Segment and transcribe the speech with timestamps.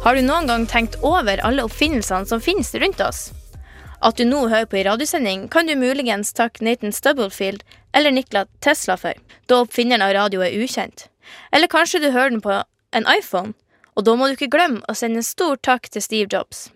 [0.00, 3.18] Har du noen gang tenkt over alle oppfinnelsene som finnes rundt oss?
[4.00, 7.60] At du nå hører på i radiosending, kan du muligens takke Nathan Stubblefield
[7.92, 11.10] eller Nikola Tesla for, da oppfinneren av radio er ukjent.
[11.52, 12.62] Eller kanskje du hører den på
[12.96, 13.52] en iPhone,
[13.92, 16.70] og da må du ikke glemme å sende en stor takk til Steve Jobs.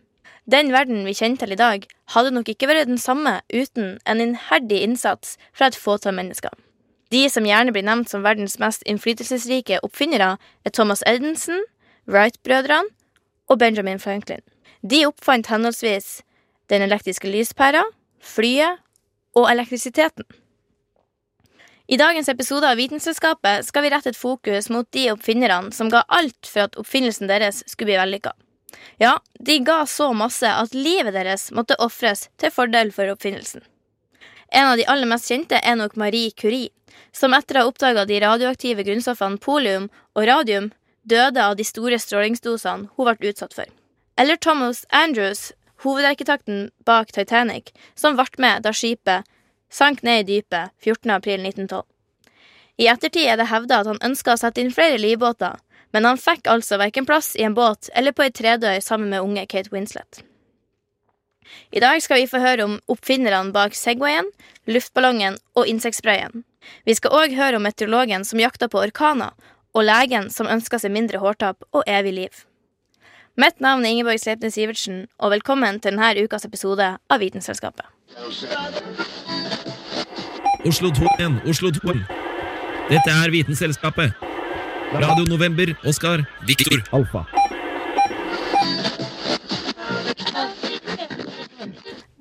[0.45, 4.21] Den verden vi kjenner til i dag, hadde nok ikke vært den samme uten en
[4.21, 6.53] innherdig innsats fra et fåtall mennesker.
[7.09, 11.65] De som gjerne blir nevnt som verdens mest innflytelsesrike oppfinnere, er Thomas Edison,
[12.05, 12.93] Wright-brødrene
[13.51, 14.43] og Benjamin Franklin.
[14.83, 16.23] De oppfant henholdsvis
[16.73, 17.83] den elektriske lyspæra,
[18.21, 18.81] flyet
[19.37, 20.25] og elektrisiteten.
[21.87, 26.01] I dagens episode av Vitenselskapet skal vi rette et fokus mot de oppfinnerne som ga
[26.09, 28.33] alt for at oppfinnelsen deres skulle bli vellykka.
[28.99, 33.61] Ja, de ga så masse at livet deres måtte ofres til fordel for oppfinnelsen.
[34.49, 36.73] En av de aller mest kjente er nok Marie Curie,
[37.13, 40.71] som etter å ha oppdaga de radioaktive grunnstoffene polium og radium,
[41.05, 43.69] døde av de store strålingsdosene hun ble utsatt for.
[44.17, 45.53] Eller Thomas Andrews,
[45.85, 49.29] hovedarkitekten bak Titanic, som ble med da skipet
[49.71, 51.11] sank ned i dypet 14.
[51.11, 51.85] april 1912.
[52.77, 55.59] I ettertid er det hevda at han ønska å sette inn flere livbåter,
[55.95, 59.23] men han fikk altså verken plass i en båt eller på ei tredøy sammen med
[59.23, 60.25] unge Kate Winslet.
[61.71, 64.27] I dag skal vi få høre om oppfinnerne bak Segwayen,
[64.67, 66.43] luftballongen og insektsprayen.
[66.89, 69.35] Vi skal òg høre om meteorologen som jakta på orkaner,
[69.75, 72.45] og legen som ønsker seg mindre hårtap og evig liv.
[73.35, 77.89] Mitt navn er Ingeborg Sleipnes Sivertsen, og velkommen til denne ukas episode av Vitenselskapet.
[80.65, 81.97] Oslo 2 igjen, Oslo 2.
[82.93, 84.15] Dette er Vitenselskapet.
[84.95, 86.79] Radio November, Oskar, Viktor.
[86.95, 87.25] Alfa.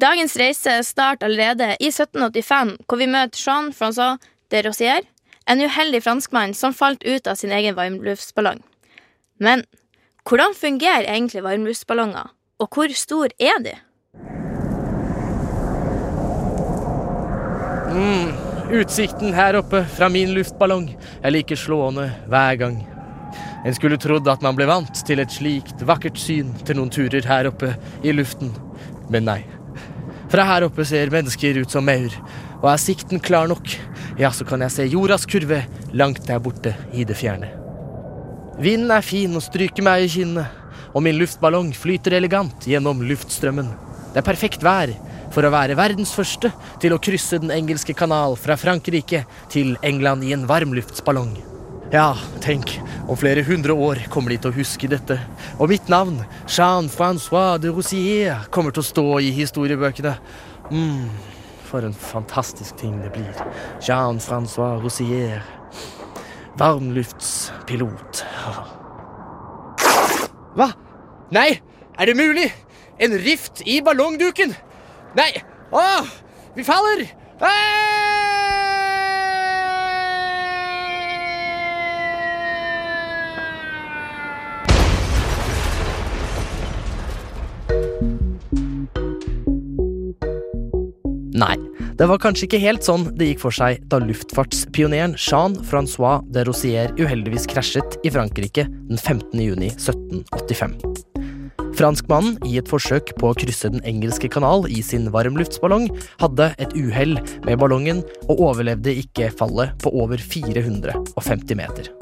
[0.01, 4.17] Dagens reise starter allerede i 1785, hvor vi møter Jean-Francois
[4.51, 5.05] de Rosière,
[5.45, 8.61] en uheldig franskmann som falt ut av sin egen varmluftsballong.
[9.39, 9.65] Men
[10.27, 13.73] hvordan fungerer egentlig varmluftsballonger, og hvor stor er de?
[17.93, 18.31] Mm,
[18.79, 20.87] utsikten her oppe fra min luftballong
[21.21, 22.79] er like slående hver gang.
[23.65, 27.27] En skulle trodd at man ble vant til et slikt vakkert syn til noen turer
[27.27, 28.49] her oppe i luften,
[29.13, 29.41] men nei.
[30.33, 32.15] Fra her oppe ser mennesker ut som maur,
[32.63, 33.75] og er sikten klar nok,
[34.19, 35.63] ja, så kan jeg se jordas kurve
[35.93, 37.49] langt der borte i det fjerne.
[38.61, 40.59] Vinden er fin og stryker meg i kinnet,
[40.93, 43.71] og min luftballong flyter elegant gjennom luftstrømmen.
[44.13, 44.93] Det er perfekt vær
[45.33, 46.51] for å være verdens første
[46.81, 51.33] til å krysse Den engelske kanal fra Frankrike til England i en varmluftsballong.
[51.93, 52.71] Ja, tenk,
[53.09, 55.19] om flere hundre år kommer de til å huske dette,
[55.59, 60.15] og mitt navn, Jean-Francois de Roussier, kommer til å stå i historiebøkene.
[60.71, 61.32] mm,
[61.73, 63.33] for en fantastisk ting det blir.
[63.81, 65.41] Jean-Francois Roussier.
[66.61, 68.21] Varmluftspilot.
[70.53, 70.67] Hva?
[71.33, 71.49] Nei,
[71.97, 72.45] er det mulig?
[73.01, 74.53] En rift i ballongduken?
[75.17, 75.31] Nei!
[75.73, 75.81] Å,
[76.53, 77.07] vi faller!
[77.41, 78.52] Nei,
[92.03, 96.91] det var kanskje ikke helt sånn det gikk for seg da luftfartspioneren Jean-Francois de Rosier
[96.99, 99.39] uheldigvis krasjet i Frankrike den 15.
[99.39, 100.75] juni 1785.
[101.79, 105.87] Franskmannen, i et forsøk på å krysse Den engelske kanal i sin varmluftsballong,
[106.19, 107.15] hadde et uhell
[107.47, 111.93] med ballongen og overlevde ikke fallet på over 450 meter.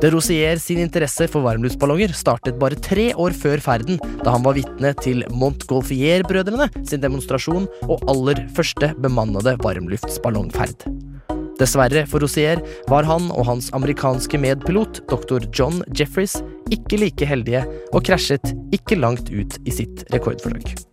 [0.00, 4.56] De Rosier sin interesse for varmluftsballonger startet bare tre år før ferden, da han var
[4.56, 10.88] vitne til Montgolfier-brødrene sin demonstrasjon og aller første bemannede varmluftsballongferd.
[11.60, 15.44] Dessverre for Rosier var han og hans amerikanske medpilot, dr.
[15.52, 16.38] John Jeffries,
[16.72, 20.89] ikke like heldige og krasjet ikke langt ut i sitt rekordforsøk.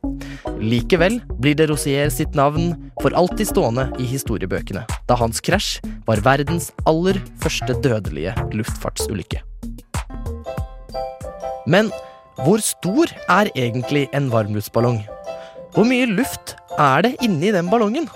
[0.62, 6.24] Likevel blir de Rosier sitt navn for alltid stående i historiebøkene, da hans krasj var
[6.25, 9.42] verdens aller første dødelige luftfartsulykke.
[11.68, 11.92] Men
[12.44, 15.01] hvor stor er egentlig en varmluftsballong?
[15.74, 18.07] Hvor mye luft er det inni den ballongen?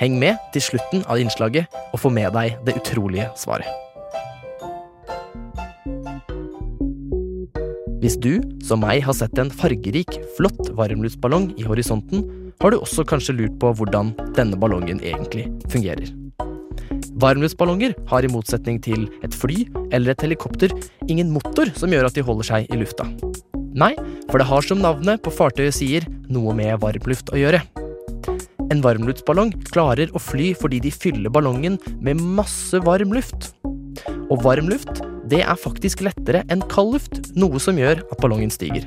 [0.00, 3.85] Heng med til slutten av innslaget og få med deg det utrolige svaret.
[8.02, 12.26] Hvis du, som meg, har sett en fargerik, flott varmluftsballong i horisonten,
[12.60, 16.10] har du også kanskje lurt på hvordan denne ballongen egentlig fungerer.
[17.16, 19.62] Varmluftsballonger har i motsetning til et fly
[19.96, 20.74] eller et helikopter
[21.08, 23.08] ingen motor som gjør at de holder seg i lufta.
[23.76, 23.94] Nei,
[24.28, 27.64] for det har som navnet på fartøyet sier, noe med varmluft å gjøre.
[28.72, 33.54] En varmluftsballong klarer å fly fordi de fyller ballongen med masse varm luft.
[34.28, 35.00] Og varm luft,
[35.30, 38.86] det er faktisk lettere enn kald luft, noe som gjør at ballongen stiger.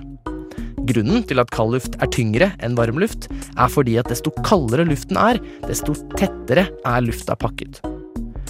[0.90, 4.88] Grunnen til at kald luft er tyngre enn varm luft, er fordi at desto kaldere
[4.88, 7.82] luften er, desto tettere er lufta pakket.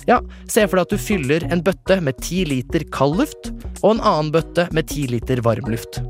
[0.07, 3.51] Ja, se for deg at du fyller en bøtte med ti liter kald luft,
[3.81, 6.01] og en annen bøtte med ti liter varm luft.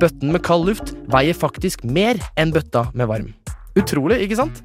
[0.00, 3.30] Bøtten med kald luft veier faktisk mer enn bøtta med varm.
[3.78, 4.64] Utrolig, ikke sant?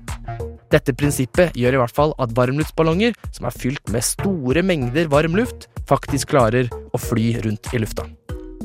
[0.74, 5.36] Dette prinsippet gjør i hvert fall at varmluftsballonger som er fylt med store mengder varm
[5.38, 8.08] luft, faktisk klarer å fly rundt i lufta.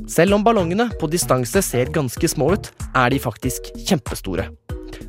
[0.09, 4.47] Selv om ballongene på distanse ser ganske små ut, er de faktisk kjempestore.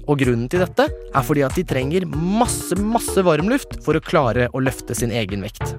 [0.09, 4.49] Og grunnen til dette er fordi at de trenger masse, masse varmluft for å klare
[4.51, 5.77] å løfte sin egen vekt.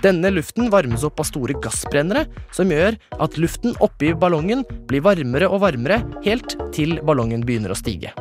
[0.00, 2.24] Denne luften varmes opp av store gassbrennere,
[2.56, 7.80] som gjør at luften oppi ballongen blir varmere og varmere helt til ballongen begynner å
[7.82, 8.14] stige.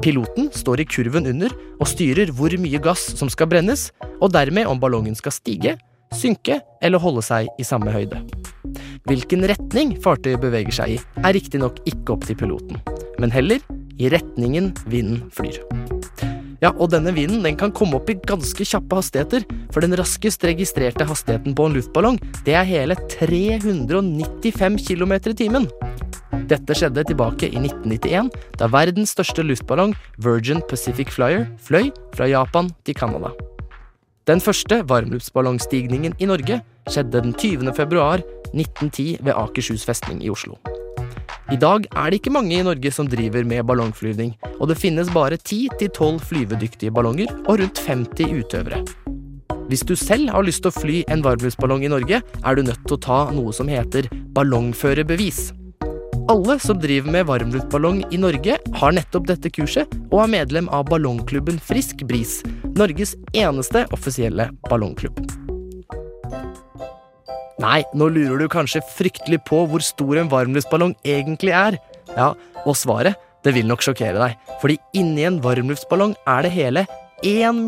[0.00, 4.68] Piloten står i kurven under og styrer hvor mye gass som skal brennes, og dermed
[4.68, 5.74] om ballongen skal stige,
[6.16, 8.22] synke eller holde seg i samme høyde.
[9.08, 12.80] Hvilken retning fartøyet beveger seg i, er riktignok ikke opp til piloten,
[13.20, 13.60] men heller
[14.00, 15.60] i retningen vinden flyr.
[16.60, 20.44] Ja, og denne vinden den kan komme opp i ganske kjappe hastigheter, for den raskest
[20.48, 25.68] registrerte hastigheten på en luftballong, det er hele 395 km i timen.
[26.50, 32.70] Dette skjedde tilbake i 1991, da verdens største luftballong, Virgin Pacific Flyer, fløy fra Japan
[32.86, 33.32] til Canada.
[34.30, 36.60] Den første varmluftsballongstigningen i Norge
[36.90, 37.72] skjedde den 20.
[37.74, 38.22] februar
[38.52, 40.58] 1910 ved Akershus festning i Oslo.
[41.50, 45.10] I dag er det ikke mange i Norge som driver med ballongflyvning, og det finnes
[45.10, 48.84] bare 10-12 flyvedyktige ballonger og rundt 50 utøvere.
[49.70, 52.86] Hvis du selv har lyst til å fly en varmluftsballong i Norge, er du nødt
[52.86, 55.59] til å ta noe som heter ballongførerbevis.
[56.30, 60.84] Alle som driver med varmluftballong i Norge, har nettopp dette kurset, og er medlem av
[60.86, 62.36] ballongklubben Frisk Bris,
[62.78, 65.18] Norges eneste offisielle ballongklubb.
[67.58, 71.80] Nei, nå lurer du kanskje fryktelig på hvor stor en varmluftsballong egentlig er.
[72.14, 72.30] Ja,
[72.62, 76.86] og svaret det vil nok sjokkere deg, fordi inni en varmluftsballong er det hele
[77.26, 77.58] 1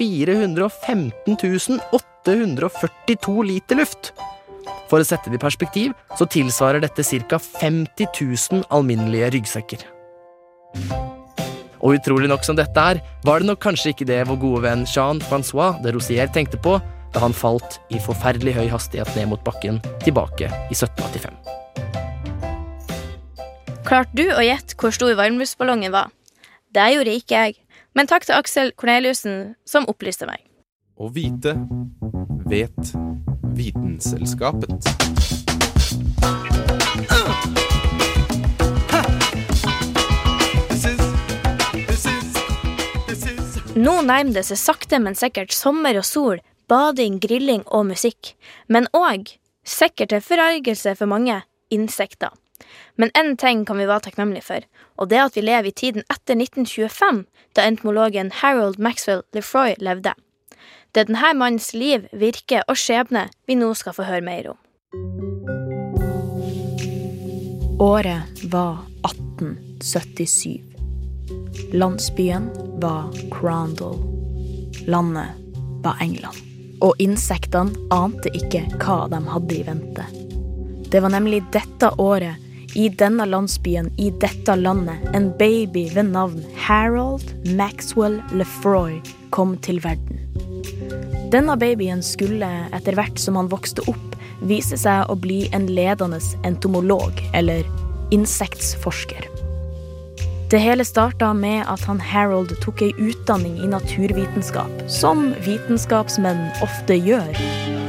[0.00, 4.14] 415 842 liter luft.
[4.90, 7.38] For å sette det i perspektiv så tilsvarer dette ca.
[7.38, 9.86] 50 000 alminnelige ryggsekker.
[11.84, 14.86] Og utrolig nok som dette er, var det nok kanskje ikke det vår gode venn
[14.88, 16.78] Jean-Francois de Rosier tenkte på
[17.14, 21.36] da han falt i forferdelig høy hastighet ned mot bakken tilbake i 1785.
[23.84, 26.08] Klarte du å gjette hvor stor varmluftsballongen var?
[26.74, 27.58] Det gjorde ikke jeg,
[27.94, 30.40] men takk til Aksel Korneliussen som opplyste meg.
[30.96, 31.52] Å vite
[32.54, 32.92] vet
[33.56, 34.70] Vitenselskapet.
[43.74, 46.38] Nå nærmer det seg sakte, men sikkert sommer og sol,
[46.70, 48.36] bading, grilling og musikk.
[48.70, 49.34] Men òg,
[49.66, 51.40] sikkert til forargelse for mange,
[51.74, 52.30] insekter.
[52.94, 55.74] Men én ting kan vi være takknemlige for, og det er at vi lever i
[55.82, 57.24] tiden etter 1925,
[57.58, 60.14] da entomologen Harold Maxwell Lefroy levde.
[60.94, 64.58] Det er denne mannens liv, virke og skjebne vi nå skal få høre mer om.
[67.82, 70.62] Året var 1877.
[71.74, 72.46] Landsbyen
[72.78, 73.98] var Crandall.
[74.86, 75.34] Landet
[75.82, 76.38] var England.
[76.78, 80.06] Og insektene ante ikke hva de hadde i vente.
[80.94, 82.38] Det var nemlig dette året,
[82.78, 89.00] i denne landsbyen, i dette landet, en baby ved navn Harold Maxwell Lefroy
[89.34, 90.33] kom til verden.
[91.34, 94.12] Denne babyen skulle, etter hvert som han vokste opp,
[94.46, 97.66] vise seg å bli en ledende entomolog, eller
[98.14, 99.26] insektforsker.
[100.52, 107.00] Det hele starta med at han Harold tok ei utdanning i naturvitenskap, som vitenskapsmenn ofte
[107.02, 107.34] gjør,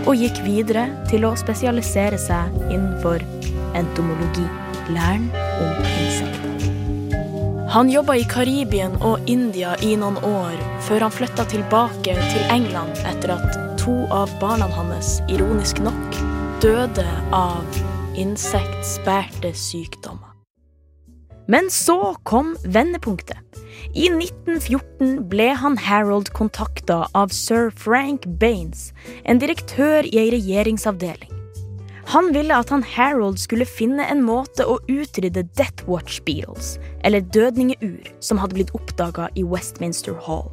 [0.09, 3.21] og gikk videre til å spesialisere seg innenfor
[3.77, 4.49] entomologi,
[4.89, 5.29] læren
[5.61, 5.94] om.
[7.75, 10.53] Han jobba i Karibien og India i noen år,
[10.87, 16.15] før han flytta tilbake til England etter at to av barna hans, ironisk nok,
[16.63, 17.03] døde
[17.35, 17.81] av
[18.15, 20.31] insektspærte sykdommer.
[21.51, 23.43] Men så kom vendepunktet.
[23.91, 28.93] I 1914 ble han Harold kontakta av sir Frank Baines,
[29.27, 31.44] en direktør i ei regjeringsavdeling.
[32.07, 37.25] Han ville at han Harold skulle finne en måte å utrydde Death Watch Beatles, eller
[37.33, 40.51] dødningeur, som hadde blitt oppdaga i Westminster Hall.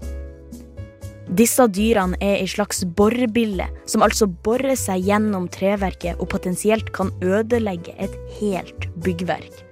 [1.32, 7.12] Disse dyrene er ei slags borebille, som altså borer seg gjennom treverket og potensielt kan
[7.25, 9.62] ødelegge et helt byggverk.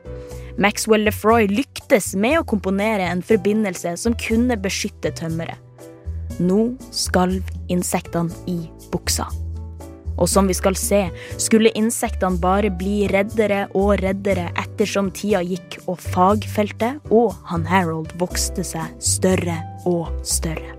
[0.60, 5.56] Maxwell Lefroy lyktes med å komponere en forbindelse som kunne beskytte tømmeret.
[6.40, 9.28] Nå skalv insektene i buksa.
[10.20, 11.06] Og som vi skal se,
[11.40, 18.12] skulle insektene bare bli reddere og reddere ettersom tida gikk og fagfeltet og han Harold
[18.20, 19.56] vokste seg større
[19.88, 20.76] og større.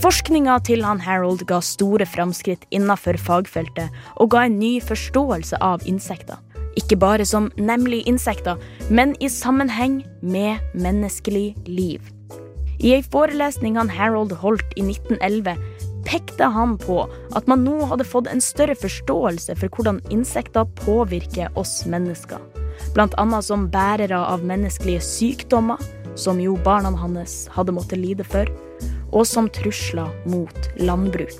[0.00, 5.84] Forskninga til han Harold ga store framskritt innenfor fagfeltet og ga en ny forståelse av
[5.88, 6.38] insekter.
[6.78, 12.04] Ikke bare som nemlig insekter, men i sammenheng med menneskelig liv.
[12.80, 15.58] I ei forelesning han Harold holdt i 1911,
[16.06, 17.02] pekte han på
[17.36, 22.40] at man nå hadde fått en større forståelse for hvordan insekter påvirker oss mennesker.
[22.96, 25.80] Annet som bærere av menneskelige sykdommer,
[26.16, 28.48] som jo barna hans hadde måttet lide for,
[29.12, 31.32] og som trusler mot landbruk.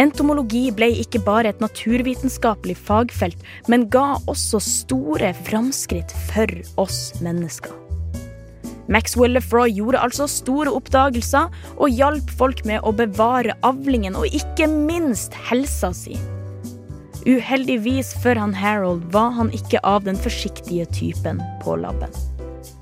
[0.00, 3.38] Entomologi ble ikke bare et naturvitenskapelig fagfelt,
[3.70, 6.50] men ga også store framskritt for
[6.82, 7.83] oss mennesker.
[8.88, 14.68] Maxwell Lefroy gjorde altså store oppdagelser og hjalp folk med å bevare avlingen og ikke
[14.68, 16.18] minst helsa si.
[17.24, 22.12] Uheldigvis for han Harold var han ikke av den forsiktige typen på laben.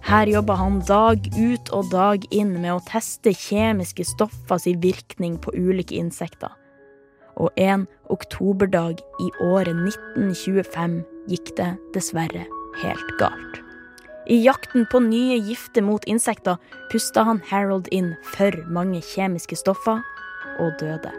[0.03, 5.39] Her jobba han dag ut og dag inn med å teste kjemiske stoffer sin virkning
[5.39, 6.51] på ulike insekter.
[7.39, 12.49] Og en oktoberdag i året 1925 gikk det dessverre
[12.83, 13.62] helt galt.
[14.33, 16.57] I jakten på nye gifter mot insekter
[16.93, 20.01] pusta han Harold inn for mange kjemiske stoffer
[20.62, 21.11] og døde.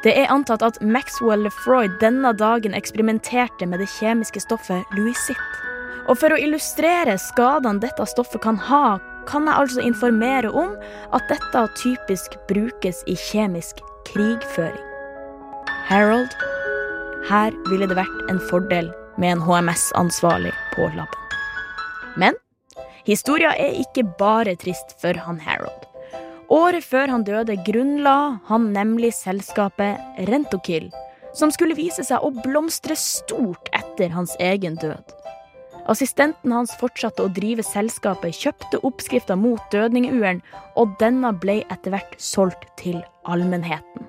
[0.00, 5.60] Det er antatt at Maxwell Lefroy denne dagen eksperimenterte med det kjemiske stoffet Louisitt.
[6.08, 8.96] Og for å illustrere skadene dette stoffet kan ha,
[9.28, 10.72] kan jeg altså informere om
[11.12, 14.80] at dette typisk brukes i kjemisk krigføring.
[15.92, 16.32] Harold,
[17.28, 18.88] her ville det vært en fordel
[19.20, 21.21] med en HMS-ansvarlig på laben.
[22.16, 22.36] Men
[23.06, 25.88] historia er ikke bare trist for han Harold.
[26.52, 29.96] Året før han døde, grunnla han nemlig selskapet
[30.28, 30.90] Rentokill,
[31.32, 35.14] som skulle vise seg å blomstre stort etter hans egen død.
[35.90, 40.42] Assistenten hans fortsatte å drive selskapet, kjøpte oppskrifter mot dødningeuren,
[40.78, 44.06] og denne ble etter hvert solgt til allmennheten.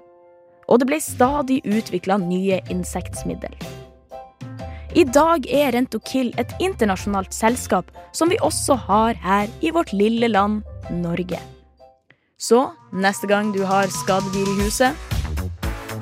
[0.68, 3.56] Og det ble stadig utvikla nye insektmiddel.
[4.94, 10.28] I dag er Rentokill et internasjonalt selskap som vi også har her i vårt lille
[10.30, 10.62] land
[10.94, 11.40] Norge.
[12.38, 12.60] Så
[12.94, 14.94] neste gang du har skadedyr i huset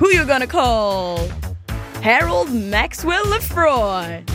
[0.01, 1.23] Who you gonna call?
[2.03, 4.25] Harold Maxwell Lefroy.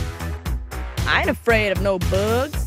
[1.05, 2.65] I ain't afraid of no bugs.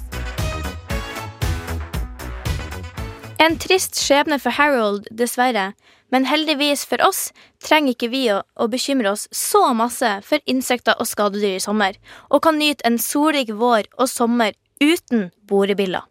[3.40, 5.72] En trist skjebne for Harold, dessverre,
[6.10, 7.30] men heldigvis for oss
[7.62, 11.98] trenger ikke vi å, å, bekymre oss så masse for insekter og skadedyr i sommer,
[12.30, 16.06] og kan nyte en solrik vår og sommer uten borebiller.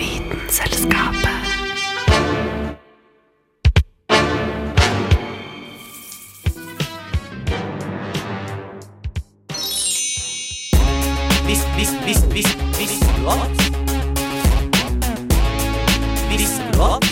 [0.00, 1.36] Vitenselskapet.
[11.50, 13.59] hvis, hvis, visst, visst, visst
[16.80, 16.86] du?
[16.86, 17.04] Visste du at?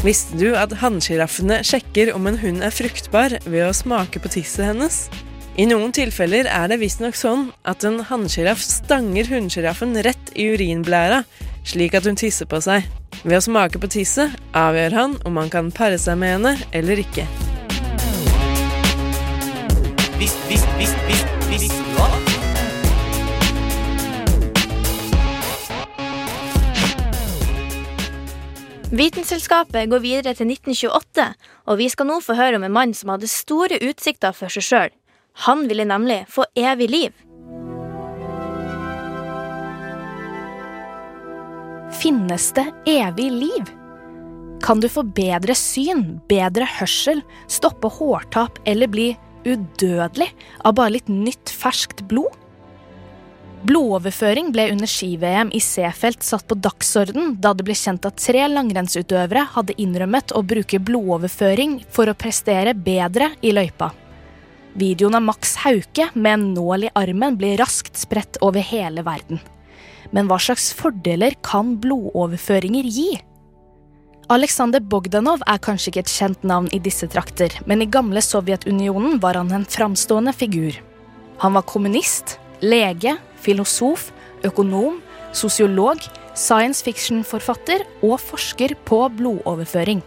[0.00, 4.70] Visste du at hannsjiraffene sjekker om en hund er fruktbar ved å smake på tisset
[4.70, 5.04] hennes?
[5.60, 11.24] I noen tilfeller er det visstnok sånn at en hannsjiraff stanger hunnsjiraffen rett i urinblæra,
[11.68, 12.86] slik at hun tisser på seg.
[13.20, 17.02] Ved å smake på tisset avgjør han om han kan pare seg med henne eller
[17.02, 17.26] ikke.
[20.16, 21.19] Visst, visst, visst, visst,
[28.90, 31.26] Vitenselskapet går videre til 1928,
[31.70, 34.66] og vi skal nå få høre om en mann som hadde store utsikter for seg
[34.66, 34.96] sjøl.
[35.46, 37.12] Han ville nemlig få evig liv.
[42.00, 43.70] Finnes det evig liv?
[44.66, 49.12] Kan du få bedre syn, bedre hørsel, stoppe hårtap eller bli
[49.46, 50.32] udødelig
[50.66, 52.39] av bare litt nytt, ferskt blod?
[53.60, 58.46] Blodoverføring ble under ski-VM i Seefeld satt på dagsorden da det ble kjent at tre
[58.48, 63.90] langrennsutøvere hadde innrømmet å bruke blodoverføring for å prestere bedre i løypa.
[64.80, 69.42] Videoen av Max Hauke med en nål i armen blir raskt spredt over hele verden.
[70.10, 73.10] Men hva slags fordeler kan blodoverføringer gi?
[74.30, 79.18] Aleksander Bogdanov er kanskje ikke et kjent navn i disse trakter, men i gamle Sovjetunionen
[79.20, 80.78] var han en framstående figur.
[81.42, 84.10] Han var kommunist, lege, filosof,
[84.46, 85.00] økonom,
[85.36, 86.02] sosiolog,
[86.34, 90.02] science fiction-forfatter og forsker på blodoverføring.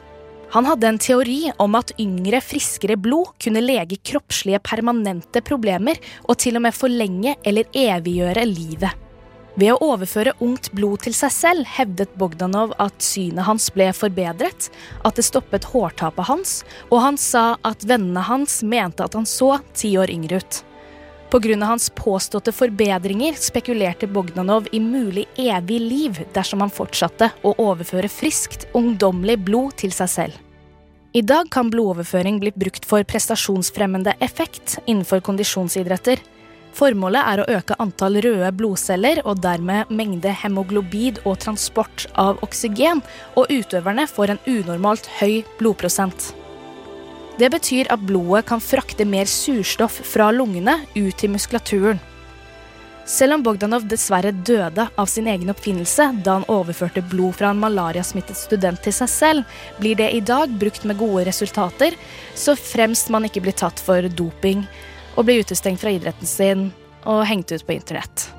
[0.53, 5.97] Han hadde en teori om at yngre, friskere blod kunne lege kroppslige permanente problemer
[6.27, 8.99] og til og med forlenge eller eviggjøre livet.
[9.57, 14.69] Ved å overføre ungt blod til seg selv hevdet Bogdanov at synet hans ble forbedret,
[15.05, 16.53] at det stoppet hårtapet hans,
[16.89, 20.61] og han sa at vennene hans mente at han så ti år yngre ut.
[21.33, 21.65] Pga.
[21.65, 28.67] hans påståtte forbedringer spekulerte Bogdanov i mulig evig liv dersom han fortsatte å overføre friskt,
[28.77, 30.35] ungdommelig blod til seg selv.
[31.13, 36.21] I dag kan blodoverføring bli brukt for prestasjonsfremmende effekt innenfor kondisjonsidretter.
[36.77, 43.01] Formålet er å øke antall røde blodceller og dermed mengde hemoglobid og transport av oksygen,
[43.33, 46.35] og utøverne får en unormalt høy blodprosent.
[47.39, 52.01] Det betyr at blodet kan frakte mer surstoff fra lungene ut til muskulaturen.
[53.09, 57.59] Selv om Bogdanov dessverre døde av sin egen oppfinnelse da han overførte blod fra en
[57.59, 61.97] malariasmittet student til seg selv, blir det i dag brukt med gode resultater,
[62.35, 64.63] så fremst man ikke blir tatt for doping
[65.17, 66.69] og blir utestengt fra idretten sin
[67.03, 68.29] og hengt ut på internett.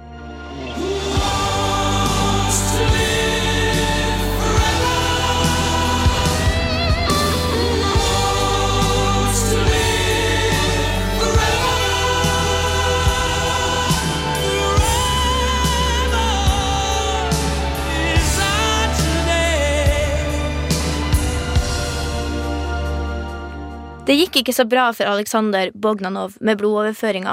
[24.15, 27.33] Det gikk ikke så bra for Aleksandr Bognanov med blodoverføringa.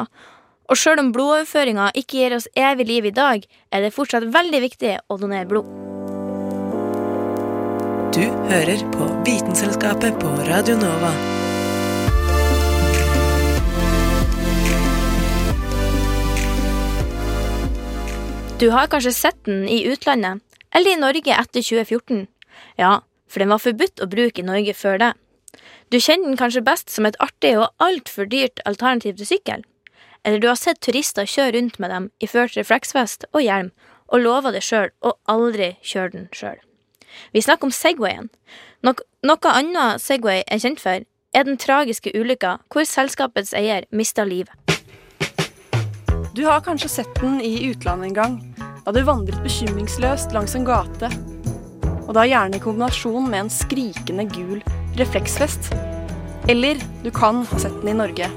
[0.66, 4.62] Og sjøl om blodoverføringa ikke gir oss evig liv i dag, er det fortsatt veldig
[4.64, 5.70] viktig å donere blod.
[8.18, 11.14] Du hører på Vitenselskapet på Radio Nova.
[18.58, 20.42] Du har kanskje sett den i utlandet,
[20.74, 22.26] eller i Norge etter 2014.
[22.82, 25.18] Ja, for den var forbudt å bruke i Norge før det.
[25.92, 29.66] Du kjenner den kanskje best som et artig og altfor dyrt alternativ til sykkel.
[30.24, 33.74] Eller du har sett turister kjøre rundt med dem iført refleksvest og hjelm,
[34.08, 36.56] og lover det sjøl å aldri kjøre den sjøl.
[37.36, 38.32] Vi snakker om Segwayen.
[38.88, 41.04] Nok noe annet Segway er kjent for,
[41.36, 44.56] er den tragiske ulykka hvor selskapets eier mista livet.
[46.32, 48.38] Du har kanskje sett den i utlandet en gang,
[48.86, 51.12] da du vandret bekymringsløst langs en gate.
[52.08, 54.64] Og da gjerne i kombinasjon med en skrikende gul
[55.00, 55.72] refleksvest.
[56.50, 58.28] Eller du kan ha sett den i Norge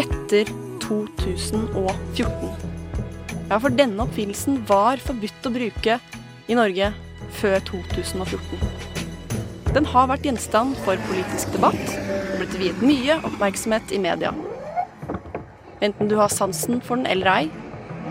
[0.00, 0.48] etter
[0.82, 2.50] 2014.
[3.48, 5.98] Ja, for denne oppfinnelsen var forbudt å bruke
[6.48, 6.92] i Norge
[7.40, 8.62] før 2014.
[9.72, 14.34] Den har vært gjenstand for politisk debatt og blitt viet mye oppmerksomhet i media.
[15.82, 17.46] Enten du har sansen for den eller ei,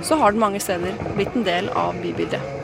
[0.01, 2.60] så har den mange steder blitt en del av bybildet.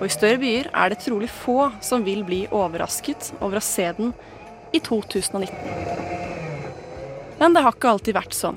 [0.00, 3.84] Og i større byer er det trolig få som vil bli overrasket over å se
[3.98, 4.14] den
[4.72, 5.52] i 2019.
[7.40, 8.56] Men det har ikke alltid vært sånn.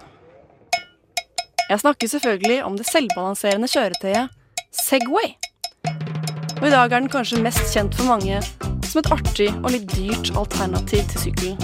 [1.67, 4.31] Jeg snakker selvfølgelig om det selvbalanserende kjøretøyet
[4.73, 5.33] Segway.
[6.61, 8.39] Og i dag er den kanskje mest kjent for mange
[8.87, 11.57] som et artig og litt dyrt alternativ til sykkelen.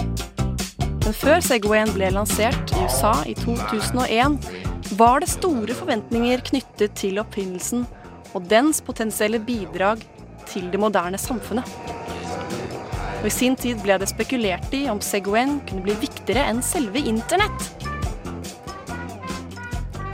[1.06, 4.36] Men før Segwayen ble lansert i USA i 2001,
[4.98, 7.86] var det store forventninger knyttet til oppfinnelsen
[8.34, 10.02] og dens potensielle bidrag
[10.50, 11.66] til det moderne samfunnet.
[13.20, 17.02] Og I sin tid ble det spekulert i om Segwayen kunne bli viktigere enn selve
[17.04, 17.68] internett.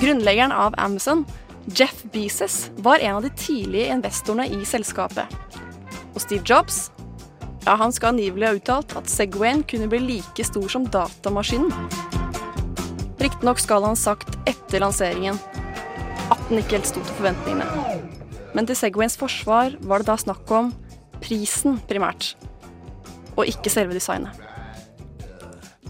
[0.01, 1.25] Grunnleggeren av Amazon,
[1.67, 5.31] Jeff Bezos, var en av de tidlige investorene i selskapet.
[6.15, 6.89] Og Steve Jobs
[7.67, 11.73] ja, han skal angivelig ha uttalt at Segwayen kunne bli like stor som datamaskinen.
[13.19, 15.41] Riktignok skal han sagt etter lanseringen
[16.31, 17.96] at den ikke helt sto til forventningene.
[18.57, 20.73] Men til Segwayens forsvar var det da snakk om
[21.21, 22.33] prisen primært,
[23.37, 24.33] og ikke selve designet.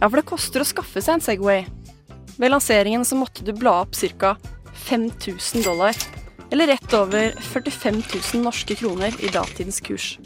[0.00, 1.64] Ja, for det koster å skaffe seg en Segway.
[2.36, 4.34] Ved lanseringen så måtte du bla opp ca.
[4.86, 5.96] 5000 dollar,
[6.50, 10.16] eller rett over 45 000 norske kroner i datidens kurs.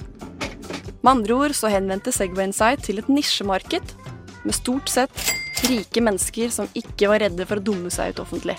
[1.00, 3.94] Med andre ord så henvendte Segwayen seg til et nisjemarked
[4.44, 5.30] med stort sett
[5.68, 8.56] rike mennesker som ikke var redde for å dumme seg ut offentlig.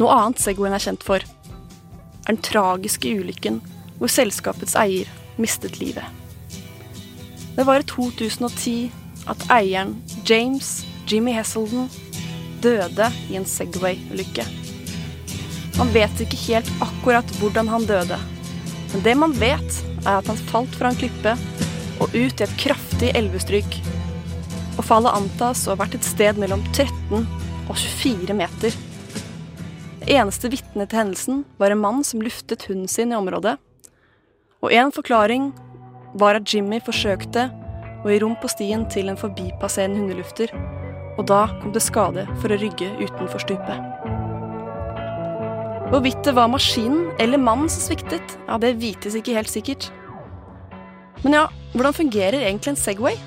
[0.00, 3.60] Noe annet Segwayen er kjent for, er den tragiske ulykken
[3.98, 6.06] hvor selskapets eier mistet livet.
[7.56, 8.90] Det var i 2010
[9.28, 11.90] at eieren, James Jimmy Hesselden,
[12.62, 14.46] døde i en Segway-ulykke.
[15.76, 18.18] Man vet ikke helt akkurat hvordan han døde,
[18.92, 21.36] men det man vet, er at han falt fra en klippe
[22.00, 23.78] og ut i et kraftig elvestryk.
[24.78, 27.26] Og fallet antas å ha vært et sted mellom 13
[27.68, 28.76] og 24 meter.
[30.02, 33.54] Det eneste vitne til hendelsen var en mann som luftet hunden sin i området.
[34.58, 35.52] Og en forklaring
[36.18, 37.44] var at Jimmy forsøkte
[38.02, 40.50] å gi rom på stien til en forbipasserende hundelufter,
[41.14, 43.78] og da kom til skade for å rygge utenfor stupet.
[45.92, 49.86] Hvorvidt det var maskinen eller mannen som sviktet, ja, det vites ikke helt sikkert.
[51.22, 53.22] Men ja, hvordan fungerer egentlig en Segway?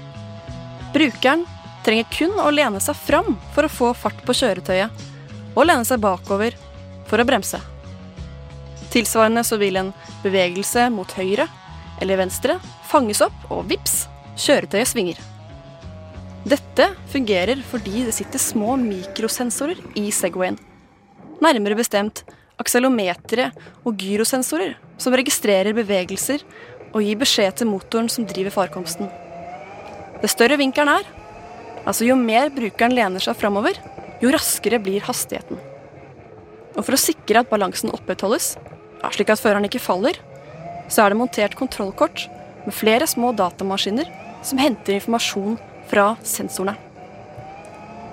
[0.92, 1.48] Brukeren
[1.88, 5.08] trenger kun å lene seg fram for å få fart på kjøretøyet,
[5.56, 6.58] og lene seg bakover
[7.10, 7.60] for å bremse.
[8.94, 11.48] Tilsvarende så vil en bevegelse mot høyre
[12.02, 12.58] eller venstre
[12.90, 14.06] fanges opp, og vips,
[14.40, 15.20] kjøretøyet svinger.
[16.46, 20.60] Dette fungerer fordi det sitter små mikrosensorer i Segwayen.
[21.42, 22.22] Nærmere bestemt
[22.62, 23.50] akselometere
[23.84, 26.44] og gyrosensorer som registrerer bevegelser
[26.94, 29.10] og gir beskjed til motoren som driver farkomsten.
[30.22, 31.08] Det større vinkelen er,
[31.84, 33.76] altså jo mer brukeren lener seg framover,
[34.22, 35.60] jo raskere blir hastigheten.
[36.76, 38.56] Og for å sikre at balansen opprettholdes,
[39.16, 40.18] slik at føreren ikke faller,
[40.92, 42.26] så er det montert kontrollkort
[42.66, 44.10] med flere små datamaskiner
[44.46, 45.58] som henter informasjon
[45.90, 46.76] fra sensorene.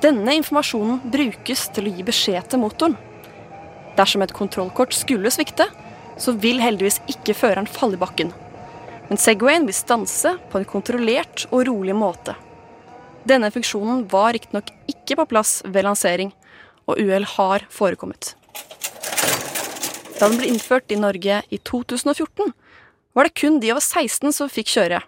[0.03, 2.97] Denne informasjonen brukes til å gi beskjed til motoren.
[3.95, 5.69] Dersom et kontrollkort skulle svikte,
[6.19, 8.33] så vil heldigvis ikke føreren falle i bakken.
[9.09, 12.35] Men Segwayen vil stanse på en kontrollert og rolig måte.
[13.29, 16.33] Denne funksjonen var riktignok ikke på plass ved lansering,
[16.91, 18.35] og uhell har forekommet.
[20.19, 22.53] Da den ble innført i Norge i 2014,
[23.13, 25.03] var det kun de over 16 som fikk kjøre.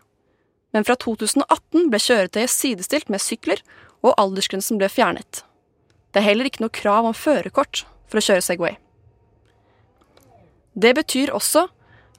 [0.75, 3.63] Men fra 2018 ble kjøretøyet sidestilt med sykler,
[4.05, 5.45] og aldersgrensen ble fjernet.
[6.13, 8.77] Det er heller ikke noe krav om førerkort for å kjøre Segway.
[10.75, 11.69] Det betyr også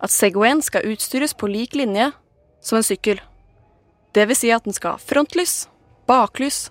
[0.04, 2.10] at Segwayen skal utstyres på lik linje
[2.64, 3.20] som en sykkel.
[4.16, 5.68] Det vil si at den skal ha frontlys,
[6.08, 6.70] baklys,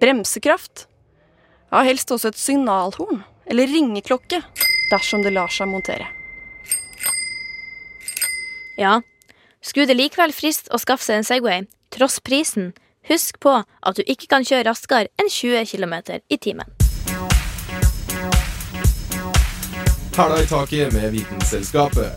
[0.00, 0.86] bremsekraft,
[1.72, 4.40] ja, helst også et signalhorn eller ringeklokke
[4.90, 6.08] dersom det lar seg montere.
[8.76, 9.00] Ja,
[9.62, 12.72] skulle det likevel friste å skaffe seg en Segway, tross prisen,
[13.08, 15.94] husk på at du ikke kan kjøre raskere enn 20 km
[16.28, 16.68] i timen.
[20.14, 22.12] Hæla i taket med Vitenselskapet.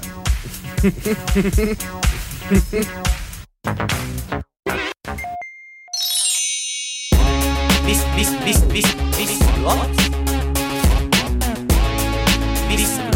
[7.87, 10.26] Visst, visst, visst, visst, visste du at?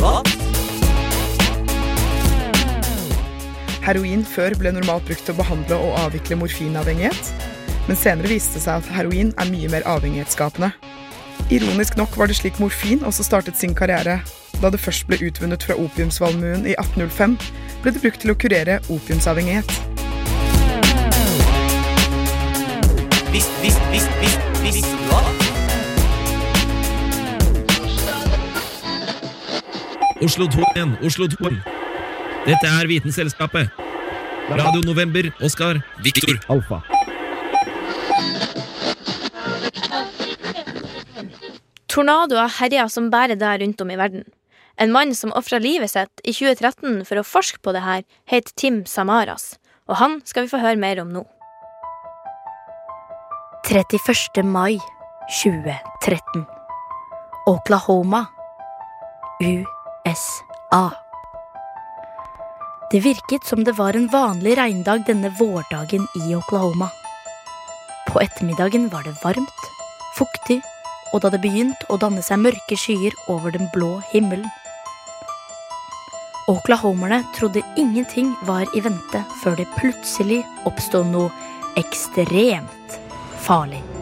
[0.01, 0.27] At?
[3.85, 7.31] Heroin før ble normalt brukt til å behandle og avvikle morfinavhengighet,
[7.87, 10.71] men senere viste det seg at heroin er mye mer avhengighetsskapende.
[11.51, 14.21] Ironisk nok var det slik morfin også startet sin karriere.
[14.61, 17.37] Da det først ble utvunnet fra opiumsvalmuen i 1805,
[17.81, 19.77] ble det brukt til å kurere opiumsavhengighet.
[23.33, 25.40] Visst, visst, visst, visst, visst, du
[30.21, 31.49] Oslo 2 igjen, Oslo 2.
[32.45, 33.71] Dette er Vitenselskapet.
[34.53, 36.77] Radio November, Oskar, Viktor, Alfa.
[41.89, 44.27] Tornadoer herjer som bare der rundt om i verden.
[44.77, 48.53] En mann som ofra livet sitt i 2013 for å forske på det her, het
[48.53, 49.55] Tim Samaras,
[49.89, 51.25] og han skal vi få høre mer om nå.
[53.65, 54.45] 31.
[54.45, 54.77] mai
[55.41, 56.45] 2013.
[57.49, 58.27] Oklahoma.
[59.41, 59.80] USA.
[62.91, 66.89] Det virket som det var en vanlig regndag denne vårdagen i Oklahoma.
[68.09, 69.61] På ettermiddagen var det varmt,
[70.17, 70.59] fuktig,
[71.13, 74.49] og da det begynte å danne seg mørke skyer over den blå himmelen.
[76.51, 81.31] Oklahomerne trodde ingenting var i vente før det plutselig oppstod noe
[81.79, 82.99] ekstremt
[83.39, 84.00] farlig.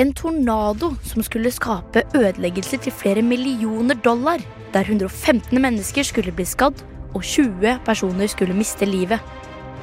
[0.00, 4.40] En tornado som skulle skape ødeleggelser til flere millioner dollar,
[4.72, 6.80] der 115 mennesker skulle bli skadd
[7.12, 9.20] og 20 personer skulle miste livet.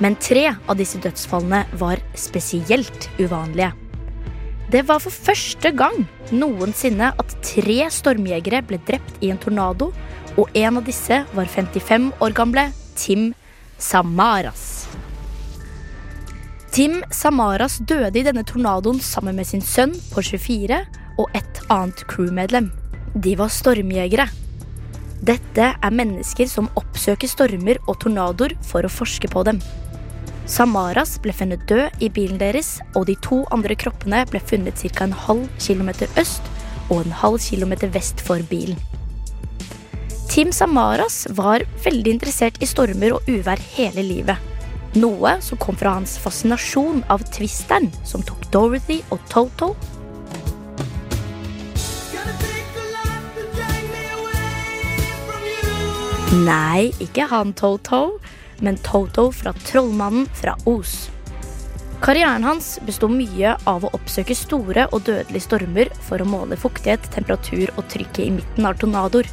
[0.01, 3.73] Men tre av disse dødsfallene var spesielt uvanlige.
[4.71, 9.91] Det var for første gang noensinne at tre stormjegere ble drept i en tornado,
[10.37, 13.33] og en av disse var 55 år gamle Tim
[13.77, 14.76] Samaras.
[16.71, 20.81] Tim Samaras døde i denne tornadoen sammen med sin sønn på 24
[21.17, 22.69] og et annet crewmedlem.
[23.15, 24.27] De var stormjegere.
[25.25, 29.61] Dette er mennesker som oppsøker stormer og tornadoer for å forske på dem.
[30.47, 35.03] Samaras ble funnet død i bilen deres, og de to andre kroppene ble funnet ca.
[35.03, 36.45] en halv kilometer øst
[36.89, 38.77] og en halv kilometer vest for bilen.
[40.29, 44.56] Tim Samaras var veldig interessert i stormer og uvær hele livet.
[44.97, 49.75] Noe som kom fra hans fascinasjon av twisteren som tok Dorothy og Toto.
[56.47, 58.17] Nei, ikke han Toto,
[58.63, 61.11] men Toto fra Trollmannen fra Os.
[62.01, 67.05] Karrieren hans bestod mye av å oppsøke store og dødelige stormer for å måle fuktighet,
[67.13, 69.29] temperatur og trykket i midten av tornadoer.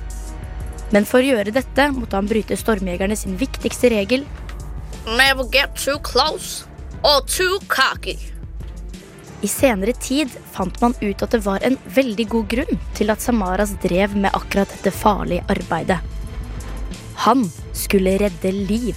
[0.93, 4.25] Men for å gjøre dette måtte han bryte stormjegerne sin viktigste regel
[5.07, 6.65] Never get too close
[7.03, 8.19] or too cocky.
[9.43, 13.21] I senere tid fant man ut at det var en veldig god grunn til at
[13.21, 15.99] Samaras drev med akkurat dette farlige arbeidet.
[17.27, 17.45] Han
[17.77, 18.97] skulle redde liv.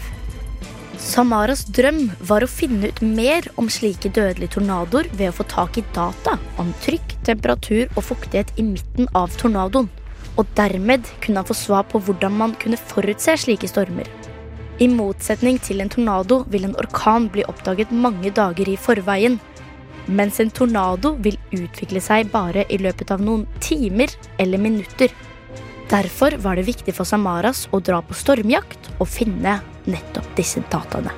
[0.96, 2.00] Samaras drøm
[2.32, 6.38] var å finne ut mer om slike dødelige tornadoer ved å få tak i data
[6.56, 9.91] om trykk, temperatur og fuktighet i midten av tornadoen.
[10.39, 14.08] Og dermed kunne han få svar på hvordan man kunne forutse slike stormer.
[14.78, 19.40] I motsetning til en tornado vil en orkan bli oppdaget mange dager i forveien.
[20.06, 25.10] Mens en tornado vil utvikle seg bare i løpet av noen timer eller minutter.
[25.90, 29.56] Derfor var det viktig for Samaras å dra på stormjakt og finne
[29.90, 31.16] nettopp disse dataene.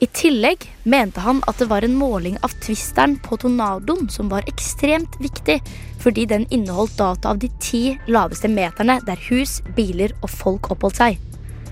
[0.00, 4.44] I tillegg mente han at det var en måling av twisteren på tornadoen som var
[4.48, 5.56] ekstremt viktig,
[6.00, 11.00] fordi den inneholdt data av de ti laveste meterne der hus, biler og folk oppholdt
[11.00, 11.29] seg.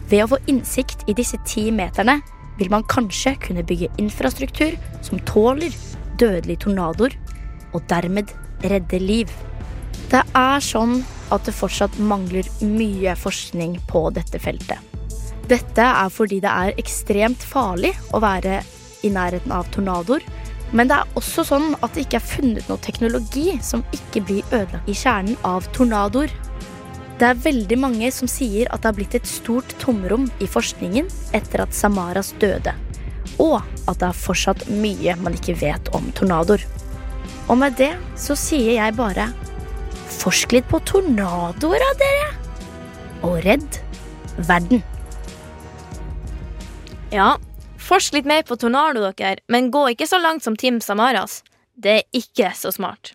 [0.08, 2.18] Ved å få innsikt i disse ti meterne
[2.58, 5.74] vil man kanskje kunne bygge infrastruktur som tåler
[6.18, 7.14] dødelige tornadoer,
[7.76, 8.32] og dermed
[8.64, 9.30] redde liv.
[10.08, 11.02] Det er sånn
[11.34, 14.80] at det fortsatt mangler mye forskning på dette feltet.
[15.48, 18.62] Dette er fordi det er ekstremt farlig å være
[19.04, 20.24] i nærheten av tornadoer.
[20.76, 24.50] Men det er også sånn at det ikke er funnet noe teknologi som ikke blir
[24.52, 26.32] ødelagt i kjernen av tornadoer.
[27.18, 31.09] Det er veldig mange som sier at det har blitt et stort tomrom i forskningen
[31.35, 32.74] etter at Samaras døde.
[33.42, 36.62] Og at det er fortsatt mye man ikke vet om tornadoer.
[37.50, 39.33] Og med det så sier jeg bare
[40.09, 42.31] Forsk litt på tornadoer, da, dere!
[43.26, 43.76] Og redd
[44.48, 44.81] verden.
[47.12, 47.35] Ja,
[47.83, 51.42] forsk litt mer på tornado, dere, men gå ikke så langt som Tim Samaras.
[51.76, 53.14] Det er ikke så smart.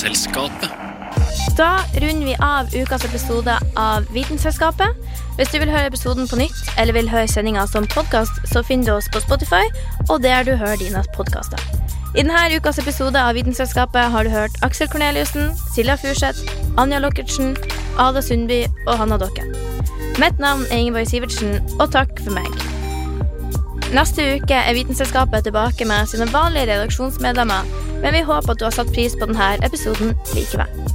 [0.00, 0.70] Vitenselskapet.
[1.58, 4.96] Da runder vi av ukas episode av Vitenselskapet.
[5.36, 8.86] Hvis du vil høre episoden på nytt eller vil høre sendinga som podkast, så finner
[8.88, 9.60] du oss på Spotify
[10.08, 11.60] og der du hører dine podkaster.
[12.14, 16.48] I denne ukas episode av Vitenselskapet har du hørt Aksel Korneliussen, Silja Furseth,
[16.80, 17.52] Anja Lokkertsen,
[18.00, 19.44] Ada Sundby og Hanna Dokke.
[20.16, 22.48] Mitt navn er Ingeborg Sivertsen, og takk for meg.
[23.92, 27.68] Neste uke er Vitenselskapet tilbake med sine vanlige redaksjonsmedlemmer,
[28.02, 30.89] men vi håper at du har satt pris på denne episoden likevel.